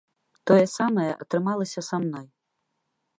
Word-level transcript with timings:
Тое 0.51 0.63
самае 0.77 1.11
атрымалася 1.25 1.81
са 1.91 1.95
мной. 2.07 2.27